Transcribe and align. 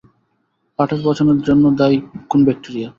পাটের 0.79 0.99
পচনের 1.05 1.39
জন্য 1.47 1.63
দায়ী 1.79 1.97
কোন 2.29 2.39
ব্যাকটেরিয়া? 2.45 2.89